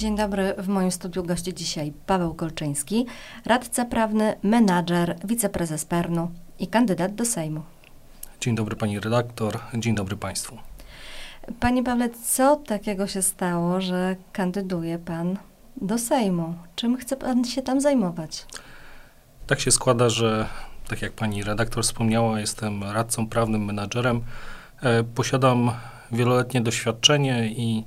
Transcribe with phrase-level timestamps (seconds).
[0.00, 0.54] Dzień dobry.
[0.58, 3.06] W moim studiu gości dzisiaj Paweł Kolczyński,
[3.44, 7.62] radca prawny, menadżer, wiceprezes Pernu i kandydat do Sejmu.
[8.40, 10.56] Dzień dobry pani redaktor, dzień dobry państwu.
[11.60, 15.38] Panie Pawle, co takiego się stało, że kandyduje pan
[15.76, 16.54] do Sejmu?
[16.76, 18.46] Czym chce pan się tam zajmować?
[19.46, 20.48] Tak się składa, że
[20.88, 24.20] tak jak pani redaktor wspomniała, jestem radcą prawnym, menadżerem.
[24.82, 25.70] E, posiadam
[26.12, 27.84] wieloletnie doświadczenie i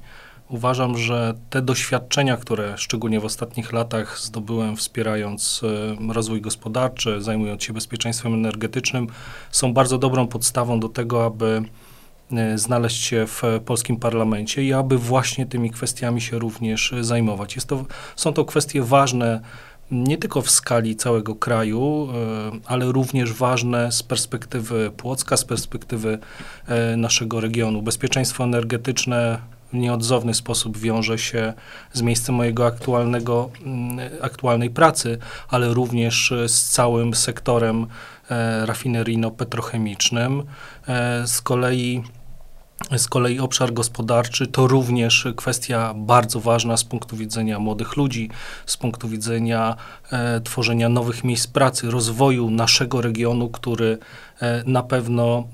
[0.49, 5.61] uważam, że te doświadczenia, które szczególnie w ostatnich latach zdobyłem wspierając
[6.09, 9.07] e, rozwój gospodarczy, zajmując się bezpieczeństwem energetycznym,
[9.51, 11.61] są bardzo dobrą podstawą do tego, aby
[12.31, 17.55] e, znaleźć się w polskim parlamencie i aby właśnie tymi kwestiami się również zajmować.
[17.55, 19.41] Jest to, są to kwestie ważne
[19.91, 26.19] nie tylko w skali całego kraju, e, ale również ważne z perspektywy Płocka, z perspektywy
[26.97, 27.81] naszego regionu.
[27.81, 29.39] Bezpieczeństwo energetyczne
[29.73, 31.53] nieodzowny sposób wiąże się
[31.93, 37.87] z miejscem mojego aktualnego, mm, aktualnej pracy, ale również z całym sektorem
[38.29, 40.43] e, rafineryjno-petrochemicznym.
[40.87, 42.03] E, z kolei
[42.97, 48.29] z kolei obszar gospodarczy to również kwestia bardzo ważna z punktu widzenia młodych ludzi,
[48.65, 49.75] z punktu widzenia
[50.11, 53.97] e, tworzenia nowych miejsc pracy, rozwoju naszego regionu, który
[54.41, 55.47] e, na pewno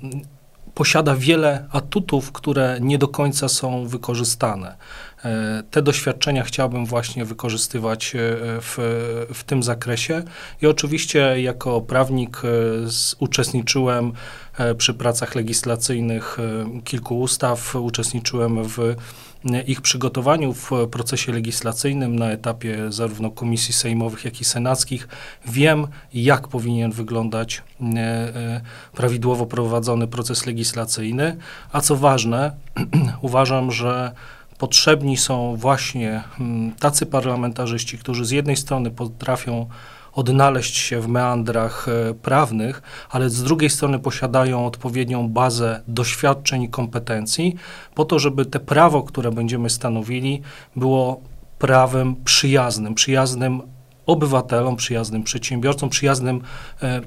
[0.79, 4.75] posiada wiele atutów, które nie do końca są wykorzystane.
[5.25, 8.19] E, te doświadczenia chciałbym właśnie wykorzystywać e,
[8.61, 8.77] w,
[9.33, 10.23] w tym zakresie
[10.61, 12.47] i oczywiście jako prawnik e,
[13.19, 14.13] uczestniczyłem
[14.77, 16.37] przy pracach legislacyjnych
[16.83, 18.95] kilku ustaw, uczestniczyłem w
[19.67, 25.07] ich przygotowaniu w procesie legislacyjnym na etapie zarówno komisji sejmowych, jak i senackich.
[25.45, 27.63] Wiem, jak powinien wyglądać
[28.93, 31.37] prawidłowo prowadzony proces legislacyjny,
[31.71, 32.51] a co ważne,
[33.21, 34.11] uważam, że
[34.57, 39.67] potrzebni są właśnie mm, tacy parlamentarzyści, którzy z jednej strony potrafią
[40.13, 46.69] odnaleźć się w meandrach e, prawnych, ale z drugiej strony posiadają odpowiednią bazę doświadczeń i
[46.69, 47.55] kompetencji,
[47.95, 50.41] po to, żeby te prawo, które będziemy stanowili,
[50.75, 51.21] było
[51.59, 53.61] prawem przyjaznym, przyjaznym
[54.09, 56.41] obywatelom, przyjaznym przedsiębiorcom, przyjaznym
[56.81, 57.01] e, e,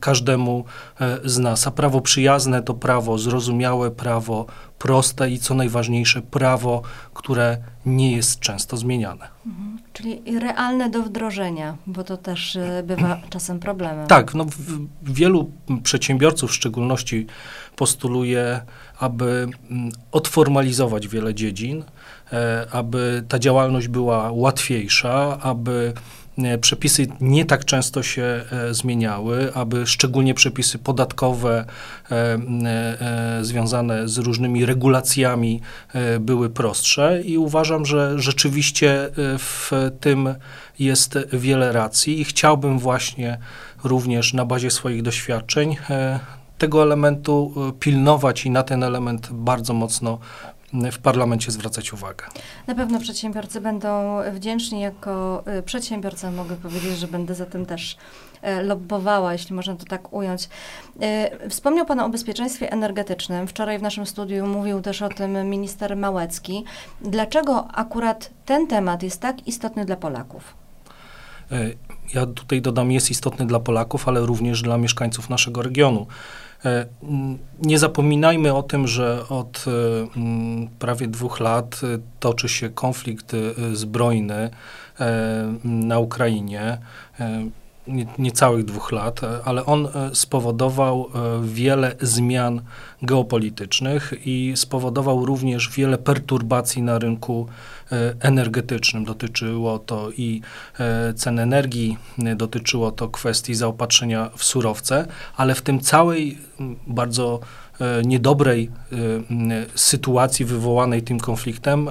[0.00, 0.64] każdemu
[1.00, 1.66] e, z nas.
[1.66, 4.46] A prawo przyjazne to prawo zrozumiałe, prawo
[4.78, 6.82] proste i co najważniejsze, prawo,
[7.14, 9.28] które nie jest często zmieniane.
[9.46, 9.78] Mhm.
[9.92, 14.06] Czyli realne do wdrożenia, bo to też e, bywa czasem problemem.
[14.06, 15.50] Tak, no, w, wielu
[15.82, 17.26] przedsiębiorców w szczególności
[17.76, 18.60] postuluje,
[18.98, 21.84] aby mm, odformalizować wiele dziedzin,
[22.32, 25.92] E, aby ta działalność była łatwiejsza, aby
[26.60, 31.64] przepisy nie tak często się e, zmieniały, aby szczególnie przepisy podatkowe
[33.42, 35.60] związane z różnymi regulacjami
[36.20, 40.34] były prostsze i uważam, że rzeczywiście w tym
[40.78, 43.38] jest wiele racji i chciałbym właśnie
[43.84, 45.76] również na bazie swoich doświadczeń
[46.58, 50.18] tego elementu pilnować i na ten element bardzo mocno
[50.74, 52.24] w parlamencie zwracać uwagę.
[52.66, 54.80] Na pewno przedsiębiorcy będą wdzięczni.
[54.80, 57.96] Jako y, przedsiębiorca mogę powiedzieć, że będę za tym też
[58.42, 60.48] e, lobbowała, jeśli można to tak ująć.
[61.00, 63.46] E, wspomniał Pan o bezpieczeństwie energetycznym.
[63.46, 66.64] Wczoraj w naszym studiu mówił też o tym minister Małecki.
[67.00, 70.54] Dlaczego akurat ten temat jest tak istotny dla Polaków?
[71.52, 71.70] E,
[72.14, 76.06] ja tutaj dodam, jest istotny dla Polaków, ale również dla mieszkańców naszego regionu.
[76.64, 76.86] E,
[77.62, 79.70] nie zapominajmy o tym, że od e,
[80.78, 83.32] prawie dwóch lat e, toczy się konflikt
[83.72, 84.50] zbrojny
[85.64, 86.78] na Ukrainie.
[88.18, 91.10] Niecałych dwóch lat, ale on spowodował
[91.42, 92.60] wiele zmian
[93.02, 97.48] geopolitycznych i spowodował również wiele perturbacji na rynku
[97.92, 99.04] E, energetycznym.
[99.04, 100.40] Dotyczyło to i
[100.80, 101.98] e, cen energii,
[102.36, 105.06] dotyczyło to kwestii zaopatrzenia w surowce,
[105.36, 106.38] ale w tym całej
[106.86, 107.40] bardzo
[107.80, 108.70] e, niedobrej
[109.74, 111.88] sytuacji wywołanej tym konfliktem,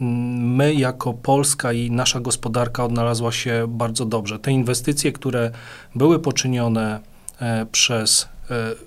[0.00, 4.38] my jako Polska i nasza gospodarka odnalazła się bardzo dobrze.
[4.38, 5.50] Te inwestycje, które
[5.94, 7.00] były poczynione
[7.72, 8.28] przez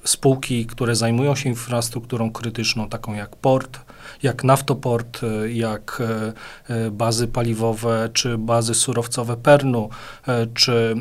[0.04, 3.80] spółki, które zajmują się infrastrukturą krytyczną, taką jak port,
[4.24, 6.34] jak naftoport, e, jak e,
[6.74, 9.90] e, bazy paliwowe, czy bazy surowcowe Pernu,
[10.54, 10.96] czy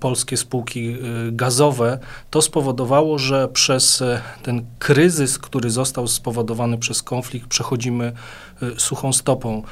[0.00, 0.96] polskie spółki
[1.32, 1.98] gazowe,
[2.30, 4.02] to spowodowało, że przez
[4.42, 8.12] ten kryzys, który został spowodowany przez konflikt, przechodzimy
[8.78, 9.62] suchą stopą.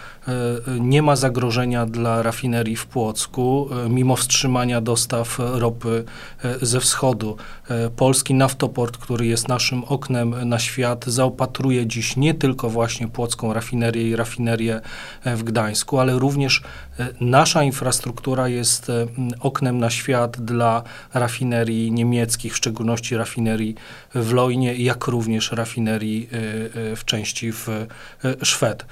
[0.81, 6.05] Nie ma zagrożenia dla rafinerii w Płocku, mimo wstrzymania dostaw ropy
[6.63, 7.37] ze wschodu.
[7.97, 14.09] Polski naftoport, który jest naszym oknem na świat, zaopatruje dziś nie tylko właśnie płocką rafinerię
[14.09, 14.81] i rafinerię
[15.25, 16.63] w Gdańsku, ale również
[17.21, 18.93] nasza infrastruktura jest
[19.41, 20.83] oknem na świat dla
[21.15, 23.75] rafinerii niemieckich, w szczególności rafinerii
[24.15, 26.29] w Lojnie, jak również rafinerii
[26.97, 27.69] w części w
[28.43, 28.85] Szwed.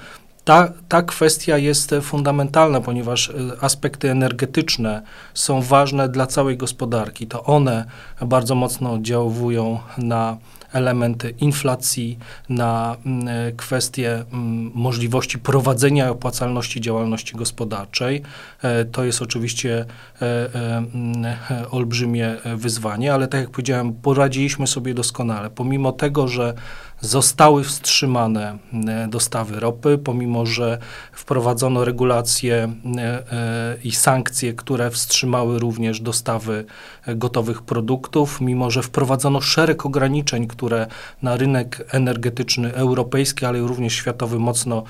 [0.44, 5.02] Ta, ta kwestia jest fundamentalna, ponieważ e, aspekty energetyczne
[5.34, 7.26] są ważne dla całej gospodarki.
[7.26, 7.84] To one
[8.20, 10.36] bardzo mocno oddziałują na
[10.72, 12.18] elementy inflacji,
[12.48, 18.22] na mm, e, kwestie mm, możliwości prowadzenia opłacalności działalności gospodarczej.
[18.62, 19.84] E, to jest oczywiście
[20.20, 21.36] mm,
[21.70, 25.50] olbrzymie wyzwanie, ale tak jak powiedziałem, poradziliśmy sobie doskonale.
[25.50, 26.54] Pomimo tego, że
[27.00, 28.58] zostały wstrzymane
[28.88, 30.78] e, dostawy ropy, pomimo że
[31.12, 36.64] wprowadzono regulacje e, e, i sankcje, które wstrzymały również dostawy
[37.06, 40.86] gotowych produktów, mimo że wprowadzono szereg ograniczeń, które
[41.22, 44.82] na rynek energetyczny europejski, ale również światowy mocno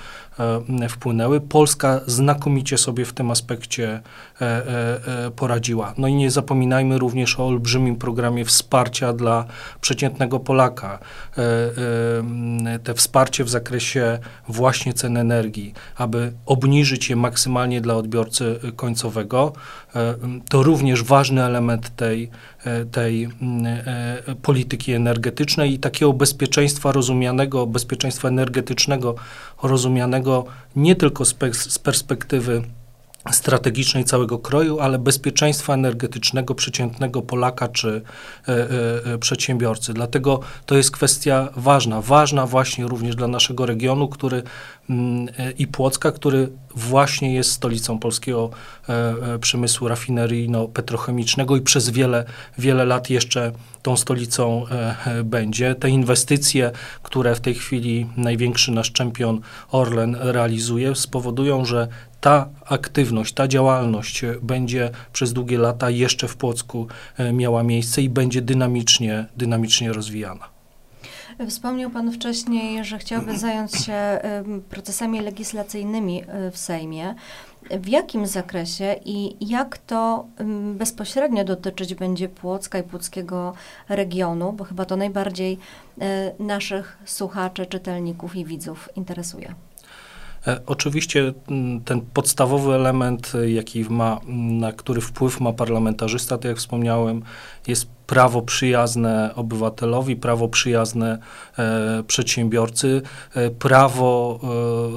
[0.88, 1.40] wpłynęły.
[1.40, 4.00] Polska znakomicie sobie w tym aspekcie
[5.36, 5.94] poradziła.
[5.98, 9.44] No i nie zapominajmy również o olbrzymim programie wsparcia dla
[9.80, 10.98] przeciętnego Polaka
[12.84, 14.18] te wsparcie w zakresie
[14.48, 19.52] właśnie cen energii, aby obniżyć je maksymalnie dla odbiorcy końcowego,
[20.48, 22.30] to również ważny element tej,
[22.92, 23.28] tej
[24.42, 29.14] polityki energetycznej i takiego bezpieczeństwa rozumianego, bezpieczeństwa energetycznego
[29.62, 30.44] rozumianego
[30.76, 32.62] nie tylko z perspektywy
[33.32, 38.02] strategicznej całego kroju, ale bezpieczeństwa energetycznego przeciętnego Polaka czy
[38.48, 38.52] e,
[39.14, 39.94] e, przedsiębiorcy.
[39.94, 44.42] Dlatego to jest kwestia ważna, ważna właśnie również dla naszego regionu, który
[44.90, 45.28] mm,
[45.58, 48.50] i Płocka, który właśnie jest stolicą polskiego
[49.40, 52.24] przemysłu rafineryjno-petrochemicznego i przez wiele,
[52.58, 53.52] wiele lat jeszcze
[53.82, 54.64] tą stolicą
[55.24, 55.74] będzie.
[55.74, 56.70] Te inwestycje,
[57.02, 59.40] które w tej chwili największy nasz czempion
[59.70, 61.88] Orlen realizuje, spowodują, że
[62.20, 66.86] ta aktywność, ta działalność będzie przez długie lata jeszcze w Płocku
[67.16, 70.48] e, miała miejsce i będzie dynamicznie, dynamicznie rozwijana.
[71.48, 74.18] Wspomniał Pan wcześniej, że chciałby zająć się
[74.70, 77.14] procesami legislacyjnymi e, w Sejmie.
[77.70, 80.26] W jakim zakresie i jak to
[80.74, 83.52] bezpośrednio dotyczyć będzie Płocka i Płockiego
[83.88, 85.58] regionu, bo chyba to najbardziej
[86.00, 89.54] e, naszych słuchaczy, czytelników i widzów interesuje?
[90.46, 91.32] E, oczywiście
[91.84, 94.20] ten podstawowy element, e, jaki ma,
[94.60, 97.22] na który wpływ ma parlamentarzysta, tak jak wspomniałem,
[97.66, 101.18] jest prawo przyjazne obywatelowi, prawo przyjazne
[101.58, 103.02] e, przedsiębiorcy,
[103.34, 104.40] e, prawo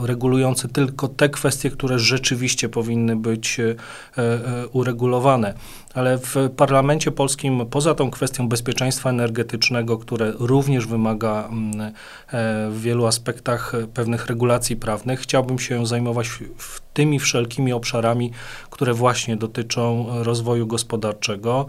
[0.04, 3.76] e, regulujące tylko te kwestie, które rzeczywiście powinny być e,
[4.18, 5.54] e, uregulowane.
[5.94, 11.92] Ale w parlamencie polskim, poza tą kwestią bezpieczeństwa energetycznego, które również wymaga m, e,
[12.70, 16.30] w wielu aspektach pewnych regulacji prawnych, chciałbym się zajmować
[16.94, 18.32] tymi wszelkimi obszarami,
[18.70, 21.66] które właśnie dotyczą rozwoju gospodarczego,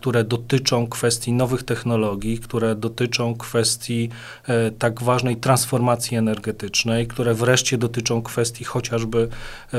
[0.00, 4.08] które dotyczą kwestii nowych technologii, które dotyczą kwestii
[4.48, 9.28] e, tak ważnej transformacji energetycznej, które wreszcie dotyczą kwestii chociażby
[9.74, 9.76] e,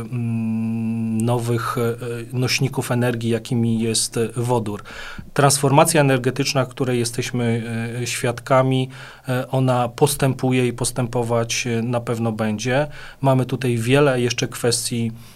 [0.00, 1.76] mm, nowych
[2.32, 4.82] nośników energii, jakimi jest wodór.
[5.34, 7.62] Transformacja energetyczna, której jesteśmy
[8.04, 8.88] świadkami,
[9.50, 12.86] ona postępuje i postępować na pewno będzie.
[13.20, 15.35] Mamy tutaj wiele jeszcze kwestii e,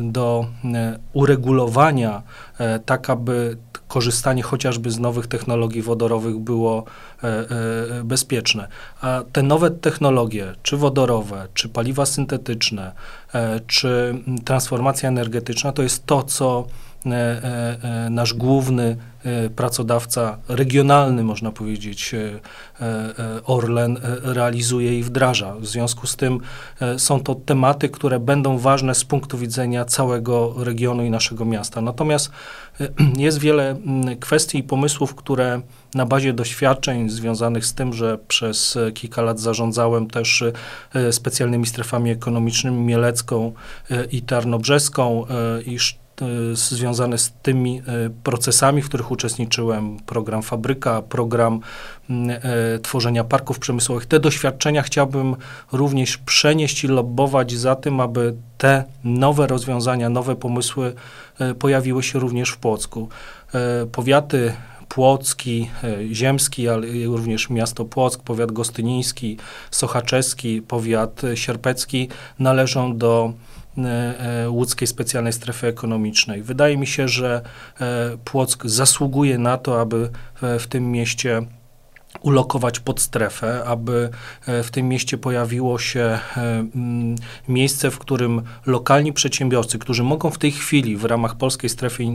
[0.00, 2.22] do e, uregulowania,
[2.58, 3.56] e, tak aby
[3.88, 6.84] korzystanie chociażby z nowych technologii wodorowych było
[8.04, 8.68] bezpieczne.
[9.00, 12.92] A te nowe technologie, czy wodorowe, czy paliwa syntetyczne,
[13.66, 16.66] czy transformacja energetyczna, to jest to, co
[18.10, 18.96] nasz główny
[19.56, 22.14] pracodawca regionalny, można powiedzieć,
[23.44, 25.54] Orlen realizuje i wdraża.
[25.54, 26.40] W związku z tym
[26.98, 31.80] są to tematy, które będą ważne z punktu widzenia całego regionu i naszego miasta.
[31.80, 32.30] Natomiast
[33.16, 33.76] jest wiele
[34.20, 35.60] kwestii i pomysłów, które
[35.94, 40.44] na bazie doświadczeń związanych z tym, że przez kilka lat zarządzałem też
[41.10, 43.52] specjalnymi strefami ekonomicznymi mielecką
[44.10, 45.62] i tarnobrzeską, E,
[46.52, 47.82] związane z tymi e,
[48.22, 51.60] procesami, w których uczestniczyłem, program Fabryka, program
[52.10, 54.06] e, tworzenia parków przemysłowych.
[54.06, 55.36] Te doświadczenia chciałbym
[55.72, 60.94] również przenieść i lobbować za tym, aby te nowe rozwiązania, nowe pomysły
[61.58, 63.08] pojawiły się również w Płocku.
[63.92, 64.52] Powiaty
[64.88, 65.70] Płocki,
[66.12, 69.36] Ziemski, ale również miasto Płock, powiat gostyniński,
[69.70, 72.08] sochaczeski, powiat sierpecki
[72.38, 73.65] należą do E, e,
[74.48, 76.42] łódzkiej specjalnej strefy ekonomicznej.
[76.42, 77.42] Wydaje mi się, że
[77.80, 80.10] e, Płock zasługuje na to, aby
[80.42, 81.42] w tym mieście
[82.22, 84.10] ulokować pod strefę, aby
[84.46, 86.20] e, w tym mieście pojawiło się e,
[87.48, 92.08] miejsce, w którym lokalni przedsiębiorcy, którzy mogą w tej chwili w ramach polskiej strefy e,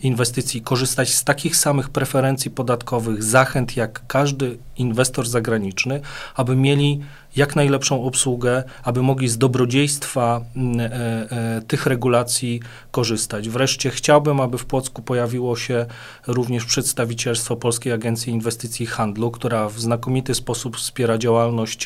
[0.00, 6.00] inwestycji korzystać z takich samych preferencji podatkowych, zachęt jak każdy inwestor zagraniczny,
[6.34, 7.00] aby mieli
[7.36, 13.48] jak najlepszą obsługę, aby mogli z dobrodziejstwa mm, e, e, tych regulacji korzystać.
[13.48, 15.86] Wreszcie chciałbym, aby w Płocku pojawiło się
[16.26, 21.84] również przedstawicielstwo Polskiej Agencji Inwestycji i Handlu, która w znakomity sposób wspiera działalność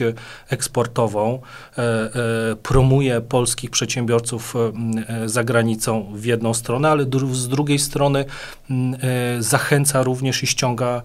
[0.48, 1.40] eksportową,
[1.78, 2.10] e,
[2.62, 4.54] promuje polskich przedsiębiorców
[5.26, 8.24] za granicą w jedną stronę, ale z drugiej strony
[8.70, 9.00] mm,
[9.42, 11.02] zachęca również i ściąga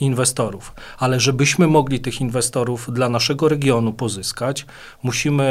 [0.00, 0.72] inwestorów.
[0.98, 4.66] Ale żebyśmy mogli tych inwestorów dla naszego regionu pozyskać,
[5.02, 5.44] musimy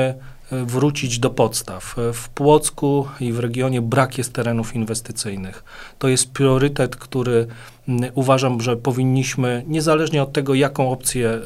[0.51, 1.99] e, wrócić do podstaw.
[1.99, 5.63] E, w Płocku i w regionie brak jest terenów inwestycyjnych.
[5.99, 7.47] To jest priorytet, który
[8.13, 11.41] uważam, że powinniśmy, niezależnie od tego, jaką opcję e,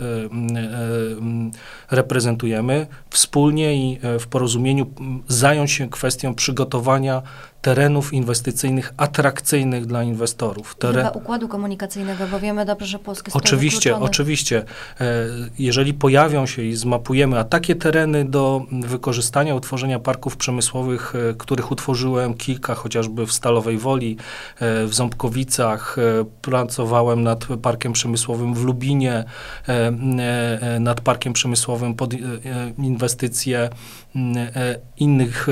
[1.92, 4.86] reprezentujemy, wspólnie i w porozumieniu
[5.28, 7.22] zająć się kwestią przygotowania
[7.62, 10.76] terenów inwestycyjnych atrakcyjnych dla inwestorów.
[10.76, 11.06] Teren...
[11.06, 14.64] Chyba układu komunikacyjnego, bo wiemy dobrze, że Polskie Oczywiście, oczywiście.
[15.02, 15.06] E,
[15.60, 21.72] jeżeli pojawią się i zmapujemy, a takie tereny do wykorzystania, utworzenia parków przemysłowych, e, których
[21.72, 24.18] utworzyłem kilka, chociażby w Stalowej Woli,
[24.60, 25.98] e, w Ząbkowicach,
[26.42, 29.24] pracowałem nad parkiem przemysłowym w Lubinie,
[30.80, 32.14] nad parkiem przemysłowym pod
[32.78, 33.70] inwestycje
[34.98, 35.48] innych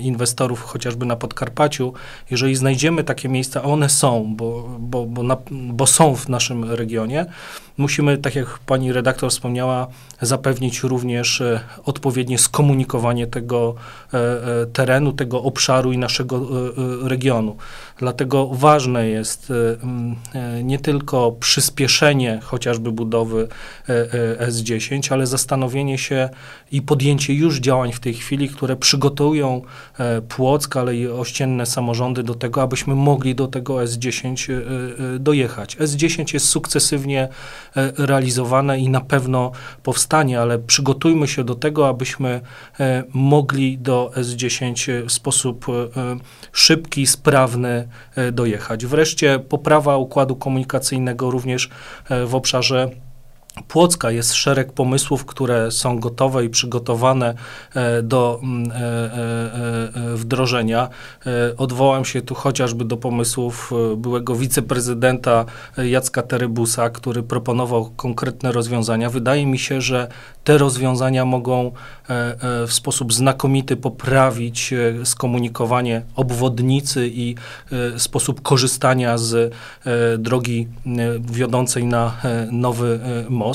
[0.00, 1.92] inwestorów, chociażby na Podkarpaciu,
[2.30, 6.64] jeżeli znajdziemy takie miejsca, a one są, bo, bo, bo, na, bo są w naszym
[6.64, 7.26] regionie,
[7.80, 9.86] musimy, tak jak pani redaktor wspomniała,
[10.20, 13.74] zapewnić również e, odpowiednie skomunikowanie tego
[14.14, 16.48] e, e, terenu, tego obszaru i naszego
[17.08, 17.56] regionu.
[17.98, 19.52] Dlatego ważne jest
[20.62, 23.48] nie tylko przyspieszenie chociażby budowy
[24.48, 26.28] S10, ale zastanowienie się
[26.72, 29.62] i podjęcie już działań w tej chwili, które przygotują
[30.28, 34.60] Płock, ale i ościenne samorządy do tego, abyśmy mogli do tego S10
[35.18, 35.76] dojechać.
[35.76, 37.28] S10 jest sukcesywnie
[37.76, 42.40] E, realizowane i na pewno powstanie, ale przygotujmy się do tego, abyśmy
[42.80, 45.72] e, mogli do S10 w sposób e,
[46.52, 47.88] szybki, sprawny
[48.32, 48.86] dojechać.
[48.86, 51.70] Wreszcie poprawa układu komunikacyjnego również
[52.26, 52.90] w obszarze
[53.68, 57.34] Płocka jest szereg pomysłów, które są gotowe i przygotowane
[57.74, 60.88] e, do mm, e, e, wdrożenia.
[61.56, 65.44] Odwołam się tu chociażby do pomysłów byłego wiceprezydenta
[65.76, 69.10] Jacka Terybusa, który proponował konkretne rozwiązania.
[69.10, 70.08] Wydaje mi się, że
[70.44, 71.72] te rozwiązania mogą
[72.66, 74.74] w sposób znakomity poprawić
[75.04, 77.34] skomunikowanie obwodnicy i
[77.96, 79.54] sposób korzystania z
[80.18, 80.68] drogi
[81.20, 82.16] wiodącej na
[82.50, 83.49] nowy most.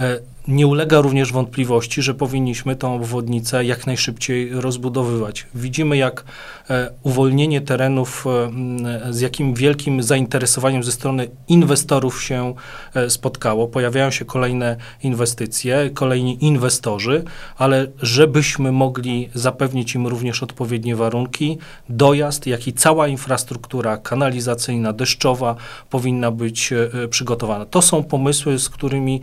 [0.00, 5.46] E, nie ulega również wątpliwości, że powinniśmy tą obwodnicę jak najszybciej rozbudowywać.
[5.54, 6.24] Widzimy, jak
[6.70, 12.54] e, uwolnienie terenów, e, z jakim wielkim zainteresowaniem ze strony inwestorów się
[12.94, 13.68] e, spotkało.
[13.68, 17.24] Pojawiają się kolejne inwestycje, kolejni inwestorzy,
[17.58, 25.56] ale żebyśmy mogli zapewnić im również odpowiednie warunki, dojazd, jak i cała infrastruktura kanalizacyjna, deszczowa
[25.90, 26.74] powinna być
[27.10, 27.64] przygotowana.
[27.64, 29.20] To są pomysły, z którymi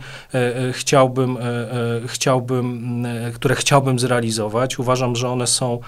[0.72, 4.78] chciałbym chciałbym, e, e, chciałbym, e, które chciałbym zrealizować.
[4.78, 5.80] Uważam, że one są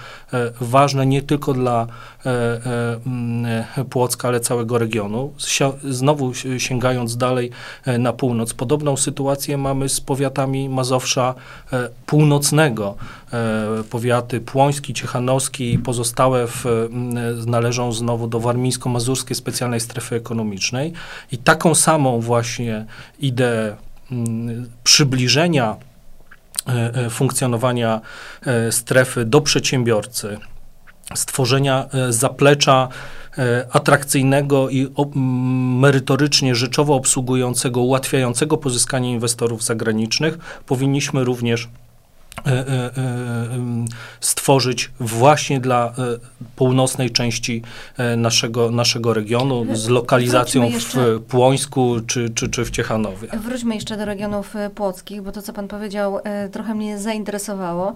[0.61, 1.87] ważne nie tylko dla
[3.89, 5.33] Płocka, ale całego regionu.
[5.83, 7.51] Znowu sięgając dalej
[7.99, 11.35] na północ, podobną sytuację mamy z powiatami Mazowsza
[12.05, 12.95] Północnego.
[13.89, 16.65] Powiaty Płoński, Ciechanowski i pozostałe w,
[17.47, 20.93] należą znowu do warmińsko-mazurskiej specjalnej strefy ekonomicznej.
[21.31, 22.85] I taką samą właśnie
[23.19, 23.75] ideę
[24.83, 25.75] przybliżenia
[26.67, 28.01] e, e, funkcjonowania
[28.45, 30.37] e, strefy do przedsiębiorcy,
[31.15, 32.87] stworzenia zaplecza
[33.71, 34.87] atrakcyjnego i
[35.79, 41.69] merytorycznie rzeczowo obsługującego, ułatwiającego pozyskanie inwestorów zagranicznych, powinniśmy również
[44.19, 45.93] stworzyć właśnie dla
[46.55, 47.61] północnej części
[48.17, 53.27] naszego, naszego regionu z lokalizacją jeszcze, w Płońsku czy, czy, czy w Ciechanowie.
[53.27, 56.19] Wróćmy jeszcze do regionów płockich, bo to, co pan powiedział,
[56.51, 57.93] trochę mnie zainteresowało.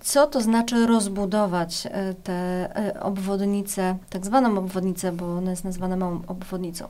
[0.00, 1.88] Co to znaczy rozbudować
[2.24, 2.68] te
[3.00, 6.88] obwodnice, tak zwaną obwodnicę, bo ona jest nazwana małą obwodnicą,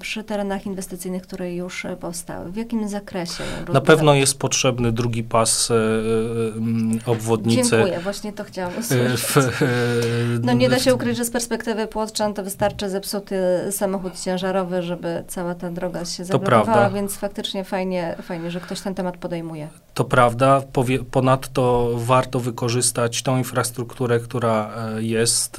[0.00, 2.52] przy terenach inwestycyjnych, które już powstały?
[2.52, 3.44] W jakim zakresie?
[3.72, 7.70] Na pewno jest potrzebny drugi drugi pas e, e, obwodnicy.
[7.70, 9.20] Dziękuję, właśnie to chciałam usłyszeć.
[9.20, 13.36] W, no nie da się ukryć, że z perspektywy Płotrzan to wystarczy zepsuty
[13.70, 18.94] samochód ciężarowy, żeby cała ta droga się zablokowała, więc faktycznie fajnie, fajnie, że ktoś ten
[18.94, 19.68] temat podejmuje.
[19.94, 20.62] To prawda.
[21.10, 25.56] Ponadto warto wykorzystać tą infrastrukturę, która jest,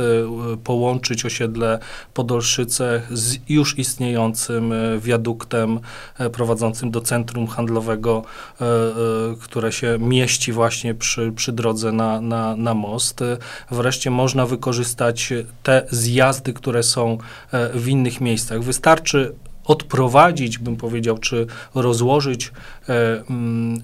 [0.63, 1.79] połączyć osiedle
[2.13, 5.79] Podolszyce z już istniejącym wiaduktem
[6.31, 8.23] prowadzącym do centrum handlowego,
[8.61, 13.23] e, e, które się mieści właśnie przy, przy drodze na, na, na most.
[13.71, 17.17] Wreszcie można wykorzystać te zjazdy, które są
[17.51, 18.63] e, w innych miejscach.
[18.63, 19.35] Wystarczy
[19.65, 22.51] odprowadzić, bym powiedział, czy rozłożyć e,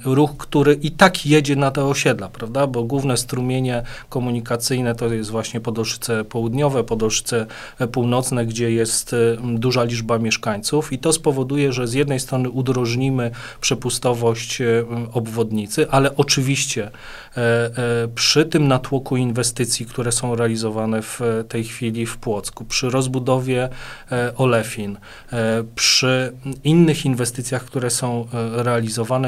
[0.06, 2.68] ruch, który i tak jedzie na te osiedla, prawda?
[2.68, 7.46] Bo główne strumienie komunikacyjne to jest właśnie Podolszyce Południowe, Podolszyce
[7.92, 13.32] Północne, gdzie jest e, duża liczba mieszkańców i to spowoduje, że z jednej strony udrożnimy
[13.62, 16.92] przepustowość e, obwodnicy, ale oczywiście
[17.38, 17.72] e, e,
[18.16, 23.70] przy tym natłoku inwestycji, które są realizowane w tej chwili w Płocku, przy rozbudowie
[24.12, 24.98] e, Olefin,
[25.76, 28.64] przy innych inwestycjach, które są e,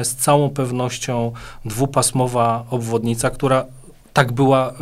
[0.04, 1.32] z całą pewnością
[1.64, 3.64] dwupasmowa obwodnica, która
[4.12, 4.74] tak była y,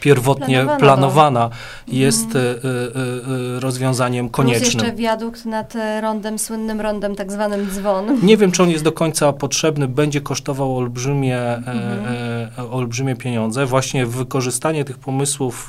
[0.00, 1.50] pierwotnie planowana, planowana
[1.88, 4.70] jest y, y, rozwiązaniem koniecznym.
[4.70, 8.18] Plus jeszcze wiadukt nad rondem, słynnym rondem, tak zwanym dzwon.
[8.22, 12.70] Nie wiem, czy on jest do końca potrzebny, będzie kosztował olbrzymie, mhm.
[12.70, 13.66] olbrzymie pieniądze.
[13.66, 15.68] Właśnie wykorzystanie tych pomysłów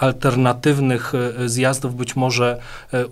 [0.00, 1.12] alternatywnych
[1.46, 2.58] zjazdów być może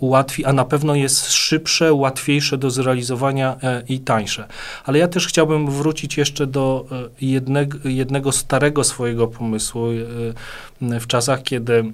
[0.00, 3.56] ułatwi, a na pewno jest szybsze, łatwiejsze do zrealizowania
[3.88, 4.48] i tańsze.
[4.84, 6.86] Ale ja też chciałbym wrócić jeszcze do
[7.20, 11.92] jednego, jednego pewnego starego swojego pomysłu y, w czasach, kiedy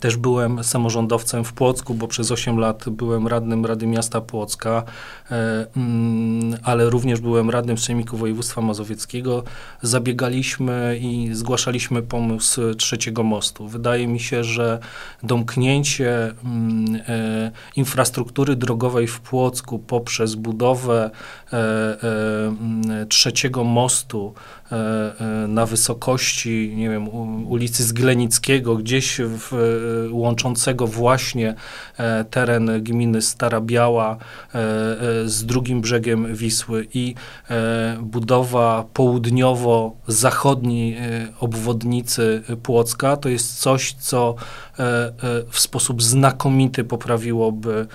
[0.00, 4.82] też byłem samorządowcem w Płocku, bo przez 8 lat byłem radnym Rady Miasta Płocka,
[5.30, 9.42] e, mm, ale również byłem radnym Sejmiku Województwa Mazowieckiego.
[9.82, 13.68] Zabiegaliśmy i zgłaszaliśmy pomysł trzeciego mostu.
[13.68, 14.78] Wydaje mi się, że
[15.22, 21.10] domknięcie mm, e, infrastruktury drogowej w Płocku poprzez budowę
[21.52, 21.58] e,
[22.00, 24.34] mm, trzeciego mostu
[25.48, 27.08] na wysokości, nie wiem,
[27.48, 29.52] ulicy Zglenickiego, gdzieś w
[30.10, 31.54] łączącego właśnie
[31.96, 34.18] e, teren gminy Stara Biała e,
[34.58, 34.60] e,
[35.28, 37.14] z drugim brzegiem Wisły i
[38.00, 40.96] budowa południowo-zachodniej
[41.40, 44.34] obwodnicy Płocka to jest coś, co
[45.50, 47.86] w sposób znakomity poprawiłoby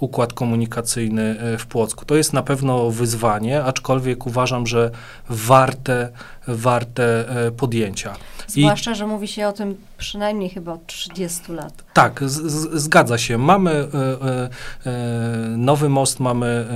[0.00, 2.04] układ komunikacyjny w Płocku.
[2.04, 4.90] To jest na pewno wyzwanie, aczkolwiek uważam, że
[5.28, 6.08] warte,
[6.48, 7.24] warte
[7.56, 8.16] podjęcia.
[8.46, 11.84] Zwłaszcza, I, że mówi się o tym przynajmniej chyba od 30 lat.
[11.92, 13.38] Tak, z, z, zgadza się.
[13.38, 13.84] Mamy e,
[14.28, 14.48] e,
[14.86, 16.66] e nowy most, mamy e,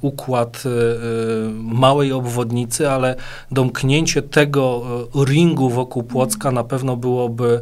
[0.00, 3.16] układ e, e, małej obwodnicy, ale
[3.50, 4.82] domknięcie tego
[5.26, 7.60] ringu wokół Płocka na pewno byłoby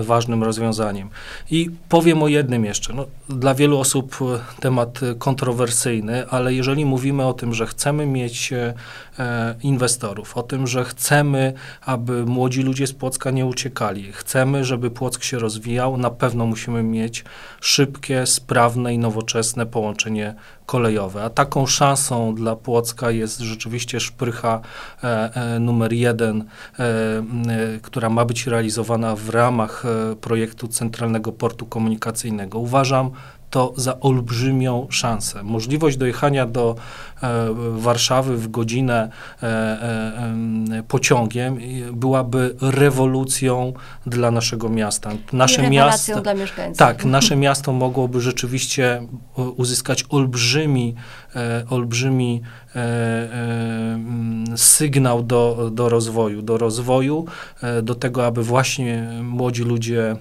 [0.00, 1.10] ważnym rozwiązaniem.
[1.50, 2.92] I powiem o jednym jeszcze.
[2.92, 4.18] No, dla wielu osób
[4.60, 8.52] temat kontrowersyjny, ale jeżeli mówimy o tym, że chcemy mieć
[9.62, 11.52] inwestorów, o tym, że chcemy,
[11.82, 16.82] aby młodzi ludzie z Płocka nie uciekali, chcemy, żeby Płock się rozwijał, na pewno musimy
[16.82, 17.24] mieć
[17.60, 20.34] szybkie, sprawne i nowoczesne połączenie
[20.66, 21.24] kolejowe.
[21.24, 24.60] A taką szansą dla Płocka jest rzeczywiście szprycha
[25.04, 26.44] e, e, numer jeden,
[26.78, 27.24] e, e,
[27.82, 32.58] która ma być realizowana w ramach e, projektu Centralnego Portu Komunikacyjnego.
[32.58, 33.10] Uważam
[33.50, 35.42] to za olbrzymią szansę.
[35.42, 36.76] Możliwość dojechania do
[37.22, 37.28] e,
[37.72, 39.10] Warszawy w godzinę
[39.42, 41.58] e, e, pociągiem
[41.92, 43.72] byłaby rewolucją
[44.06, 45.10] dla naszego miasta.
[45.32, 46.78] Nasze miasto, dla mieszkańców.
[46.78, 49.02] Tak, nasze miasto mogłoby rzeczywiście
[49.56, 51.27] uzyskać olbrzymi, e,
[51.70, 52.40] olbrzymi
[52.74, 53.98] e, e,
[54.56, 57.26] sygnał do, do rozwoju, do rozwoju,
[57.82, 60.16] do tego, aby właśnie młodzi ludzie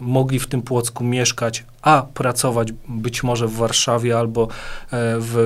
[0.00, 4.48] mogli w tym Płocku mieszkać, a pracować być może w Warszawie albo e,
[5.18, 5.36] w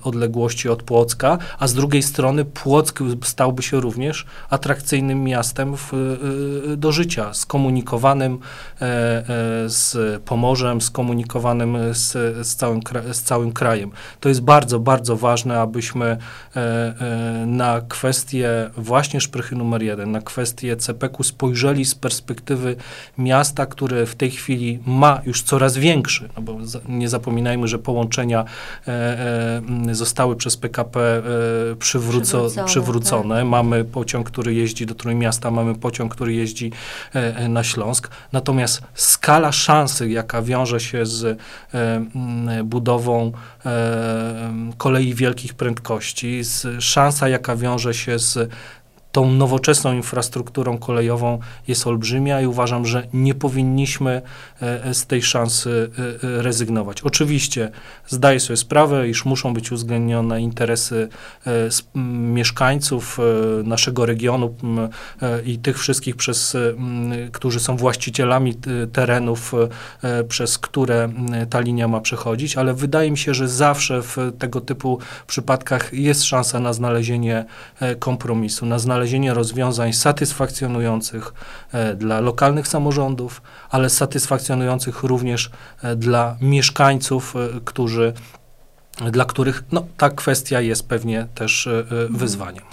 [0.00, 5.94] e, odległości od Płocka, a z drugiej strony Płock stałby się również atrakcyjnym miastem w,
[5.94, 8.38] e, do życia, skomunikowanym
[9.66, 12.12] z Pomorzem, skomunikowanym z,
[12.46, 12.80] z, całym,
[13.12, 13.90] z całym krajem.
[14.20, 16.16] To jest bardzo, bardzo ważne, abyśmy
[17.46, 22.76] na kwestię właśnie szprychy numer jeden, na kwestię CPK-u spojrzeli z perspektywy
[23.18, 26.56] miasta, które w tej chwili ma już coraz większy, no bo
[26.88, 28.44] nie zapominajmy, że połączenia
[29.92, 31.22] zostały przez PKP
[31.78, 32.66] przywróco, przywrócone.
[32.66, 33.36] przywrócone.
[33.36, 33.46] Tak.
[33.48, 36.72] Mamy pociąg, który jeździ do Trójmiasta, mamy pociąg, który jeździ
[37.48, 38.10] na Śląsk.
[38.32, 41.38] Natomiast skala szansy, jaka wiąże się z
[42.64, 43.21] budową
[44.78, 48.50] kolei wielkich prędkości, z szansa, jaka wiąże się z
[49.12, 54.22] tą nowoczesną infrastrukturą kolejową jest olbrzymia i uważam, że nie powinniśmy
[54.62, 55.90] e, e, z tej szansy
[56.38, 57.02] e, rezygnować.
[57.02, 57.70] Oczywiście
[58.08, 61.08] zdaję sobie sprawę, iż muszą być uwzględnione interesy
[61.94, 63.18] mieszkańców
[63.64, 64.54] naszego regionu
[65.46, 66.56] i tych wszystkich, przez,
[67.32, 68.54] którzy są właścicielami
[68.92, 69.54] terenów,
[70.28, 71.12] przez które
[71.50, 76.24] ta linia ma przechodzić, ale wydaje mi się, że zawsze w tego typu przypadkach jest
[76.24, 77.44] szansa na znalezienie
[77.98, 81.34] kompromisu, na znalezienie znalezienie rozwiązań satysfakcjonujących
[81.72, 85.50] e, dla lokalnych samorządów, ale satysfakcjonujących również
[85.82, 88.12] e, dla mieszkańców, e, którzy
[89.12, 92.16] dla których no, ta kwestia jest pewnie też mhm.
[92.16, 92.64] wyzwaniem.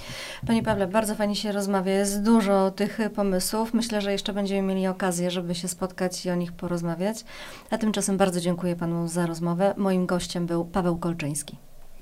[0.47, 1.91] Panie Pawle, bardzo fajnie się rozmawia.
[1.93, 3.73] Jest dużo tych pomysłów.
[3.73, 7.25] Myślę, że jeszcze będziemy mieli okazję, żeby się spotkać i o nich porozmawiać.
[7.71, 9.73] A tymczasem bardzo dziękuję panu za rozmowę.
[9.77, 11.57] Moim gościem był Paweł Kolczyński.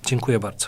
[0.05, 0.67] Dziękuję bardzo.